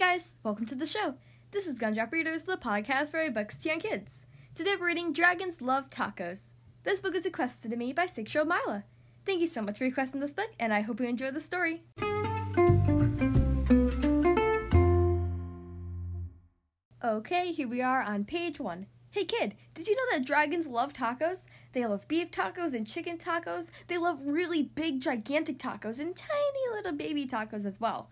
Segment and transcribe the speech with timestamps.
[0.00, 1.12] guys, welcome to the show.
[1.50, 4.24] This is Gumdrop Readers, the podcast for books to young kids.
[4.54, 6.44] Today we're reading Dragons Love Tacos.
[6.84, 8.84] This book is requested to me by six-year-old Mila.
[9.26, 11.82] Thank you so much for requesting this book, and I hope you enjoy the story.
[17.04, 18.86] Okay, here we are on page one.
[19.10, 21.42] Hey kid, did you know that dragons love tacos?
[21.74, 23.68] They love beef tacos and chicken tacos.
[23.88, 28.08] They love really big, gigantic tacos and tiny little baby tacos as well.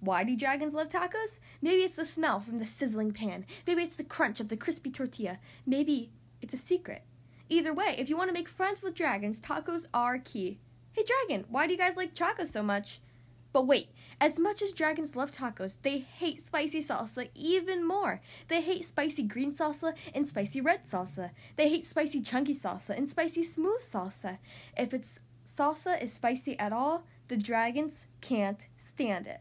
[0.00, 1.38] Why do dragons love tacos?
[1.60, 3.44] Maybe it's the smell from the sizzling pan.
[3.66, 5.38] Maybe it's the crunch of the crispy tortilla.
[5.66, 6.10] Maybe
[6.40, 7.02] it's a secret.
[7.50, 10.58] Either way, if you want to make friends with dragons, tacos are key.
[10.92, 13.00] Hey dragon, why do you guys like tacos so much?
[13.52, 13.88] But wait,
[14.20, 18.20] as much as dragons love tacos, they hate spicy salsa even more.
[18.48, 21.30] They hate spicy green salsa and spicy red salsa.
[21.56, 24.38] They hate spicy chunky salsa and spicy smooth salsa.
[24.78, 29.40] If it's salsa is spicy at all, the dragons can't stand it.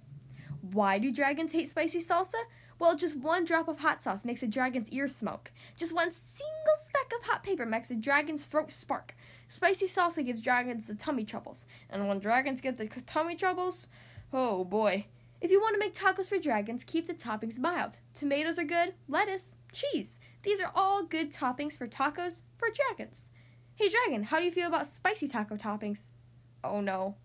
[0.61, 2.43] Why do dragons hate spicy salsa?
[2.79, 5.51] Well, just one drop of hot sauce makes a dragon's ears smoke.
[5.75, 9.15] Just one single speck of hot paper makes a dragon's throat spark.
[9.47, 11.65] Spicy salsa gives dragons the tummy troubles.
[11.89, 13.87] And when dragons get the tummy troubles,
[14.31, 15.07] oh boy.
[15.41, 17.99] If you want to make tacos for dragons, keep the toppings mild.
[18.13, 20.17] Tomatoes are good, lettuce, cheese.
[20.43, 23.29] These are all good toppings for tacos for dragons.
[23.75, 26.11] Hey, dragon, how do you feel about spicy taco toppings?
[26.63, 27.15] Oh no.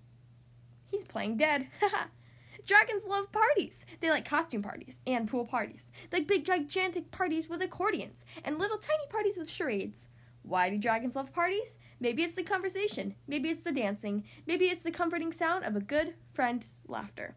[0.85, 1.69] He's playing dead.
[2.67, 3.85] Dragons love parties.
[4.01, 5.91] They like costume parties and pool parties.
[6.11, 10.09] They like big gigantic parties with accordions and little tiny parties with charades.
[10.43, 11.79] Why do dragons love parties?
[12.01, 13.15] Maybe it's the conversation.
[13.27, 14.25] Maybe it's the dancing.
[14.47, 17.37] Maybe it's the comforting sound of a good friend's laughter.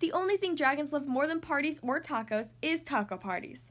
[0.00, 3.70] The only thing dragons love more than parties or tacos is taco parties.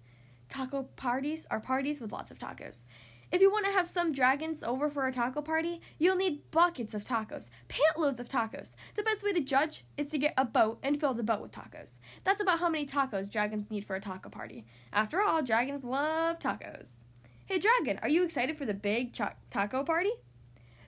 [0.50, 2.86] Taco parties are parties with lots of tacos.
[3.34, 6.94] If you want to have some dragons over for a taco party, you'll need buckets
[6.94, 8.76] of tacos, pantloads of tacos.
[8.94, 11.52] The best way to judge is to get a boat and fill the boat with
[11.52, 11.98] tacos.
[12.24, 14.66] That's about how many tacos dragons need for a taco party.
[14.94, 16.90] After all, dragons love tacos.
[17.48, 20.12] Hey, dragon, are you excited for the big cha- taco party?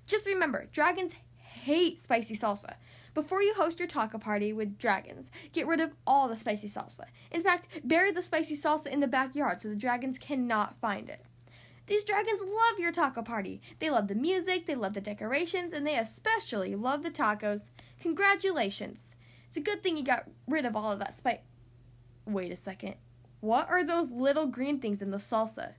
[0.06, 2.76] Just remember, dragons hate spicy salsa.
[3.16, 7.06] Before you host your taco party with dragons, get rid of all the spicy salsa.
[7.32, 11.26] In fact, bury the spicy salsa in the backyard so the dragons cannot find it.
[11.88, 13.62] These dragons love your taco party.
[13.80, 17.70] They love the music, they love the decorations, and they especially love the tacos.
[18.00, 19.16] Congratulations.
[19.48, 21.40] It's a good thing you got rid of all of that spice.
[22.26, 22.96] Wait a second.
[23.40, 25.74] What are those little green things in the salsa?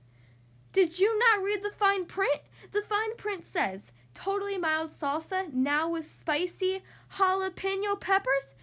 [0.71, 2.41] Did you not read the fine print?
[2.71, 6.81] The fine print says totally mild salsa now with spicy
[7.13, 8.55] jalapeno peppers.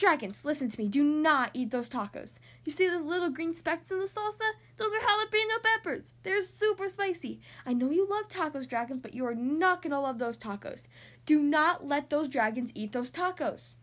[0.00, 0.88] Dragons, listen to me.
[0.88, 2.38] Do not eat those tacos.
[2.64, 4.52] You see those little green specks in the salsa?
[4.78, 6.12] Those are jalapeno peppers.
[6.22, 7.42] They're super spicy.
[7.66, 10.88] I know you love tacos, dragons, but you are not going to love those tacos.
[11.26, 13.74] Do not let those dragons eat those tacos.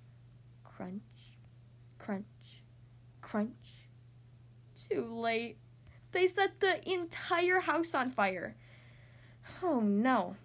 [0.64, 1.04] Crunch,
[2.00, 2.64] crunch,
[3.22, 3.86] crunch.
[4.90, 5.60] Too late.
[6.14, 8.56] They set the entire house on fire.
[9.62, 10.36] Oh no.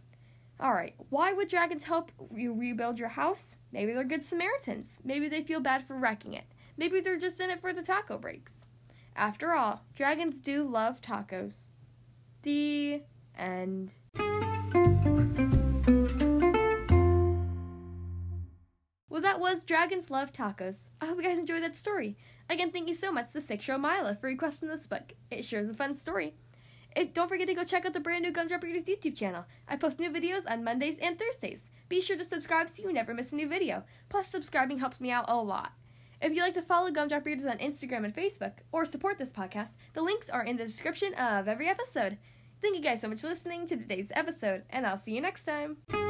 [0.61, 3.57] Alright, why would dragons help you rebuild your house?
[3.73, 5.01] Maybe they're good Samaritans.
[5.05, 6.45] Maybe they feel bad for wrecking it.
[6.77, 8.67] Maybe they're just in it for the taco breaks.
[9.15, 11.65] After all, dragons do love tacos.
[12.43, 13.03] The
[13.37, 13.93] end.
[19.09, 20.89] Well, that was Dragons Love Tacos.
[21.01, 22.17] I hope you guys enjoyed that story.
[22.49, 25.13] Again, thank you so much to Six Mila for requesting this book.
[25.31, 26.35] It sure is a fun story.
[27.15, 29.45] Don't forget to go check out the brand new Gumdrop Readers YouTube channel.
[29.69, 31.71] I post new videos on Mondays and Thursdays.
[31.89, 33.85] Be sure to subscribe so you never miss a new video.
[34.09, 35.73] Plus, subscribing helps me out a lot.
[36.21, 39.71] If you'd like to follow Gumdrop Readers on Instagram and Facebook, or support this podcast,
[39.93, 42.19] the links are in the description of every episode.
[42.61, 45.45] Thank you guys so much for listening to today's episode, and I'll see you next
[45.45, 46.02] time.